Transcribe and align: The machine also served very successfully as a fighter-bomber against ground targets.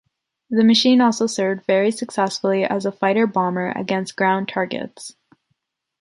The 0.49 0.63
machine 0.63 0.99
also 0.99 1.27
served 1.27 1.67
very 1.67 1.91
successfully 1.91 2.63
as 2.65 2.87
a 2.87 2.91
fighter-bomber 2.91 3.71
against 3.75 4.15
ground 4.15 4.47
targets. 4.47 5.15